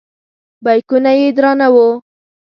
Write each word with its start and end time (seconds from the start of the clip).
بیکونه 0.63 1.11
یې 1.19 1.27
درانه 1.37 1.67
وو. 1.73 1.87